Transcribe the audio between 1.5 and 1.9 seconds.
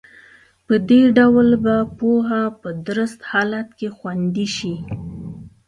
به